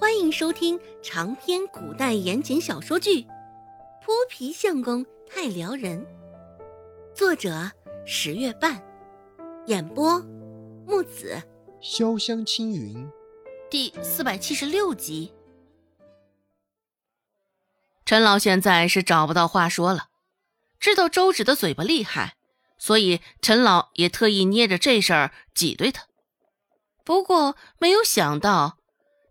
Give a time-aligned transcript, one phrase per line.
[0.00, 3.22] 欢迎收听长篇古代言情小说剧
[4.00, 6.00] 《泼皮相公太撩人》，
[7.16, 7.68] 作者
[8.06, 8.80] 十月半，
[9.66, 10.20] 演播
[10.86, 11.42] 木子
[11.82, 13.10] 潇湘青云，
[13.68, 15.32] 第四百七十六集。
[18.04, 20.10] 陈老现在是找不到话说了，
[20.78, 22.36] 知道周芷的嘴巴厉害，
[22.78, 26.04] 所以陈老也特意捏着这事儿挤兑他。
[27.04, 28.77] 不过没有想到。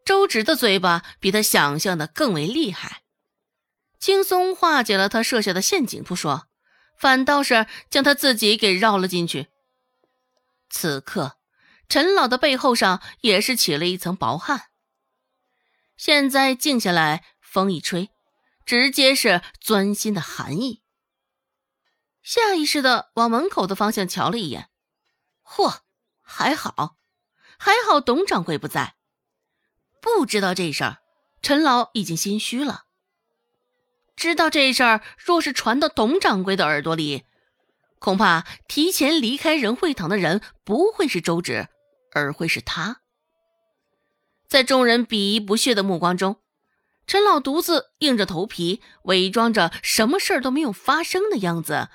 [0.07, 3.03] 周芷的嘴巴比他想象的更为厉害，
[3.99, 6.47] 轻松化解了他设下的陷阱不说，
[6.97, 9.47] 反倒是将他自己给绕了进去。
[10.69, 11.37] 此刻，
[11.89, 14.69] 陈老的背后上也是起了一层薄汗。
[15.97, 18.09] 现在静下来，风一吹，
[18.65, 20.81] 直接是钻心的寒意。
[22.23, 24.69] 下意识的往门口的方向瞧了一眼，
[25.43, 25.79] 嚯，
[26.21, 26.95] 还好，
[27.59, 28.96] 还好，董掌柜不在。
[30.01, 30.97] 不知道这事儿，
[31.41, 32.85] 陈老已经心虚了。
[34.15, 37.23] 知道这事儿，若是传到董掌柜的耳朵里，
[37.99, 41.67] 恐怕提前离开仁惠堂的人不会是周芷，
[42.13, 43.01] 而会是他。
[44.47, 46.41] 在众人鄙夷不屑的目光中，
[47.05, 51.89] 陈老独自硬着头皮，伪装着什么事儿都没有发生的样子，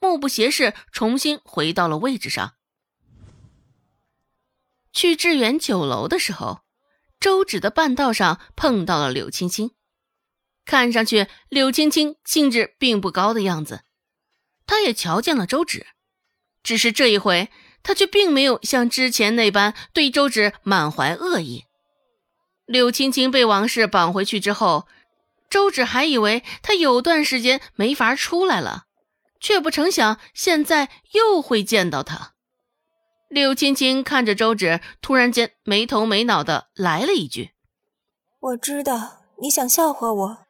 [0.00, 2.54] 目不斜视，重新回到了位置上。
[4.92, 6.63] 去致远酒楼的时候。
[7.24, 9.70] 周芷的半道上碰到了柳青青，
[10.66, 13.80] 看上去柳青青兴致并不高的样子。
[14.66, 15.86] 他也瞧见了周芷，
[16.62, 17.48] 只是这一回
[17.82, 21.64] 他却并没有像之前那般对周芷满怀恶意。
[22.66, 24.86] 柳青青被王氏绑回去之后，
[25.48, 28.84] 周芷还以为他有段时间没法出来了，
[29.40, 32.33] 却不成想现在又会见到他。
[33.34, 37.50] 柳青青看着周芷，突然间没头没脑的来了一句
[38.38, 40.46] ：“我知道你想笑话我。”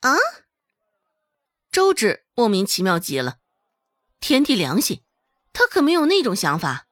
[0.00, 0.14] 啊！
[1.72, 3.38] 周芷莫名其妙极了，
[4.20, 5.02] 天地良心，
[5.54, 6.86] 他可没有那种想法。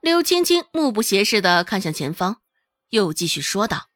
[0.00, 2.42] 柳青青目不斜视的看向前方，
[2.88, 3.90] 又继续说道：“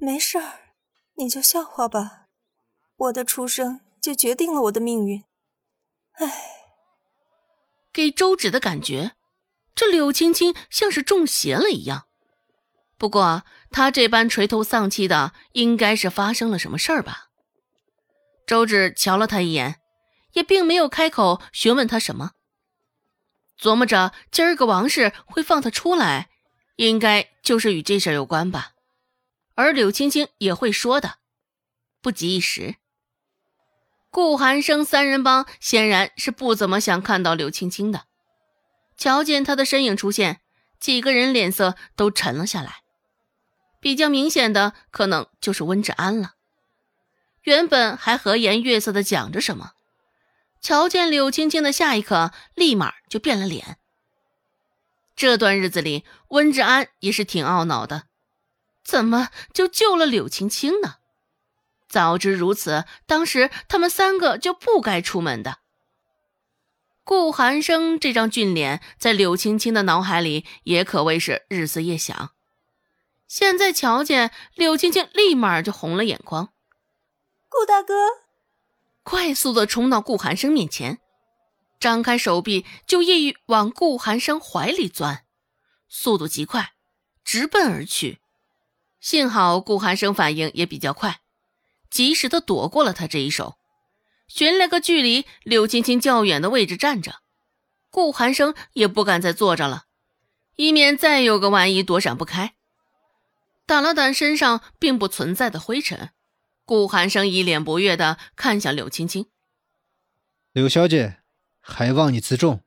[0.00, 0.72] 没事儿，
[1.16, 2.28] 你就笑话吧。
[2.96, 5.22] 我的出生就决定了我的命运。
[6.12, 6.52] 唉。”
[7.96, 9.12] 给周芷的感觉，
[9.74, 12.04] 这柳青青像是中邪了一样。
[12.98, 17.28] 不过她这般垂头丧气的，应该是发生了什么事儿吧？
[18.46, 19.80] 周芷瞧了他一眼，
[20.34, 22.32] 也并没有开口询问他什么。
[23.58, 26.28] 琢磨着今儿个王氏会放他出来，
[26.76, 28.72] 应该就是与这事儿有关吧。
[29.54, 31.14] 而柳青青也会说的，
[32.02, 32.74] 不急一时。
[34.16, 38.04] 顾寒生三人帮显然是不怎么想看到柳青青的，
[38.96, 40.40] 瞧见他的身影出现，
[40.80, 42.76] 几个人脸色都沉了下来。
[43.78, 46.32] 比较明显的，可能就是温志安了。
[47.42, 49.72] 原本还和颜悦色的讲着什么，
[50.62, 53.76] 瞧见柳青青的下一刻，立马就变了脸。
[55.14, 58.04] 这段日子里，温志安也是挺懊恼的，
[58.82, 60.94] 怎么就救了柳青青呢？
[61.88, 65.58] 早知如此，当时他们三个就不该出门的。
[67.04, 72.32] 顾寒生这张俊脸在柳青青的脑海里也可谓是日思夜想。
[73.28, 76.52] 现在瞧见柳青青，立马就红了眼眶。
[77.48, 77.94] 顾大哥，
[79.04, 80.98] 快速的冲到顾寒生面前，
[81.78, 85.24] 张开手臂就意欲往顾寒生怀里钻，
[85.88, 86.72] 速度极快，
[87.24, 88.18] 直奔而去。
[89.00, 91.20] 幸好顾寒生反应也比较快。
[91.90, 93.58] 及时的躲过了他这一手，
[94.28, 97.20] 寻了个距离柳青青较远的位置站着，
[97.90, 99.84] 顾寒生也不敢再坐着了，
[100.56, 102.54] 以免再有个万一躲闪不开。
[103.66, 106.10] 掸了掸身上并不存在的灰尘，
[106.64, 109.26] 顾寒生一脸不悦的看向柳青青
[110.52, 111.18] ：“柳小姐，
[111.60, 112.62] 还望你自重，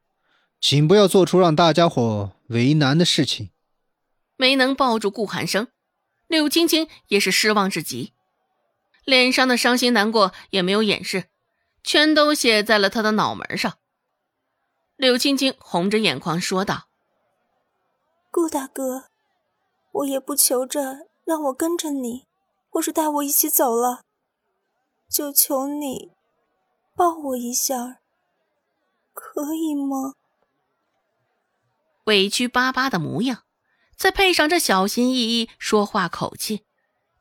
[0.60, 3.52] 请不要做出让大家伙为难的事情。”
[4.36, 5.68] 没能抱住顾寒生，
[6.28, 8.14] 柳青青也是失望至极。
[9.10, 11.30] 脸上的伤心难过也没有掩饰，
[11.84, 13.80] 全都写在了他的脑门上。
[14.96, 16.90] 柳青青红着眼眶说道
[18.30, 19.06] ：“顾大哥，
[19.94, 22.28] 我也不求着让我跟着你，
[22.70, 24.04] 或是带我一起走了，
[25.10, 26.12] 就求你
[26.96, 28.02] 抱我一下，
[29.12, 30.14] 可以吗？”
[32.06, 33.44] 委屈巴巴的模样，
[33.96, 36.64] 再配上这小心翼翼说话口气，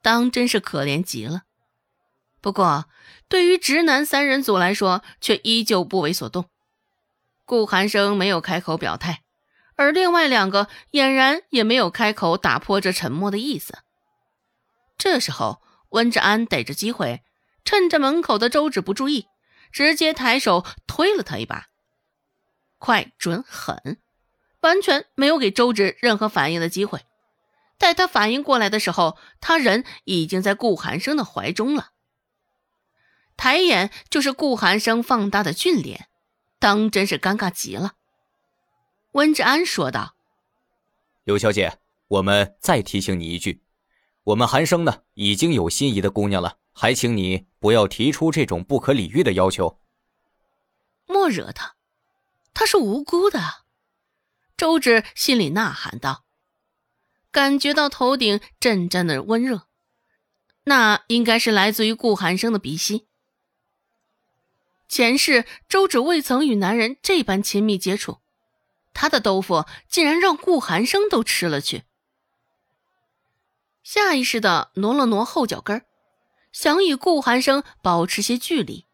[0.02, 1.44] 当真是可怜极了。
[2.40, 2.86] 不过，
[3.28, 6.46] 对于直男三人组来说，却依旧不为所动。
[7.44, 9.22] 顾寒生没有开口表态，
[9.74, 13.78] 而另外两个俨然也没有开口打破这沉默的意思。
[14.96, 17.22] 这时候，温志安逮着机会，
[17.64, 19.26] 趁着门口的周芷不注意，
[19.72, 21.66] 直接抬手推了他一把，
[22.78, 23.98] 快、准、狠，
[24.60, 27.00] 完全没有给周芷任何反应的机会。
[27.78, 31.90] 待他反应过来的时候，他人已经在顾寒生的怀中了。
[33.48, 36.10] 抬眼就是顾寒生放大的俊脸，
[36.58, 37.94] 当真是尴尬极了。
[39.12, 40.14] 温志安说道
[41.24, 41.78] ：“刘小姐，
[42.08, 43.62] 我们再提醒你一句，
[44.24, 49.80] 我们寒生呢已经有心仪的姑娘了，还请你不要提出这种不可理喻的要求。”
[51.08, 51.76] 莫惹他，
[52.52, 53.40] 他是无辜的。
[54.58, 56.26] 周芷心里呐喊道。
[57.30, 59.62] 感觉到头顶阵阵的温热，
[60.64, 63.06] 那应该是来自于顾寒生的鼻息。
[64.88, 68.18] 前世周芷未曾与男人这般亲密接触，
[68.94, 71.84] 他的豆腐竟然让顾寒生都吃了去。
[73.82, 75.84] 下意识的挪了挪后脚跟
[76.52, 78.86] 想与顾寒生保持些距离。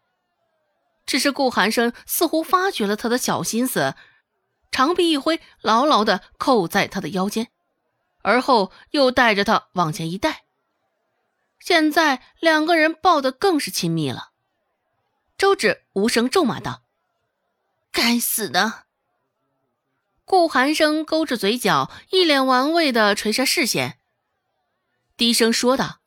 [1.05, 3.95] 只是顾寒生似乎发觉了他的小心思，
[4.71, 7.47] 长臂一挥，牢牢的扣在他的腰间。
[8.21, 10.45] 而后又带着他往前一带，
[11.59, 14.31] 现在两个人抱得更是亲密了。
[15.37, 16.83] 周芷无声咒骂道
[17.91, 18.85] ：“该死的！”
[20.25, 23.99] 顾寒生勾着嘴角，一脸玩味的垂下视线，
[25.15, 25.99] 低声说道：“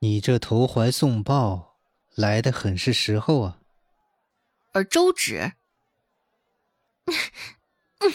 [0.00, 1.78] 你这投怀送抱
[2.14, 3.58] 来的很是时候啊。”
[4.72, 5.52] 而周芷，
[7.06, 8.12] 嗯。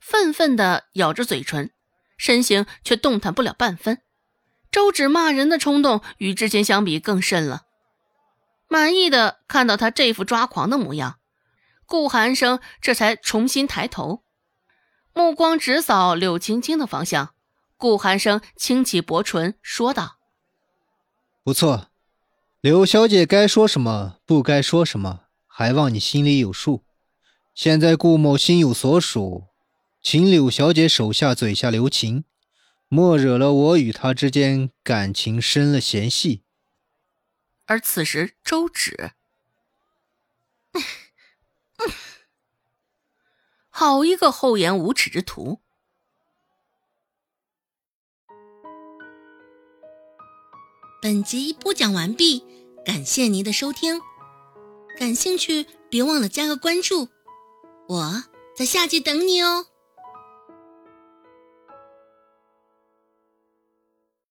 [0.00, 1.70] 愤愤的咬着嘴唇，
[2.16, 4.02] 身形却动弹不了半分。
[4.72, 7.66] 周芷骂人的冲动与之前相比更甚了。
[8.68, 11.18] 满意的看到他这副抓狂的模样，
[11.86, 14.22] 顾寒生这才重新抬头，
[15.12, 17.34] 目光直扫柳青青的方向。
[17.76, 20.18] 顾寒生轻启薄唇说道
[21.42, 21.88] ：“不错，
[22.60, 26.84] 柳小姐该说什么，不该说什么，还望你心里有数。
[27.54, 29.44] 现在顾某心有所属。”
[30.00, 32.24] 请柳小姐手下嘴下留情，
[32.88, 36.44] 莫惹了我与她之间感情生了嫌隙。
[37.68, 39.12] 而此时，周芷，
[43.68, 45.60] 好一个厚颜无耻之徒！
[51.02, 52.42] 本集播讲完毕，
[52.86, 54.00] 感谢您的收听。
[54.98, 57.10] 感兴趣，别忘了加个关注，
[57.86, 58.24] 我
[58.56, 59.66] 在下集等你哦。